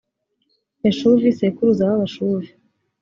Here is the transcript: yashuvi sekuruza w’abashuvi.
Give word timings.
yashuvi 0.85 1.27
sekuruza 1.39 1.83
w’abashuvi. 1.89 2.49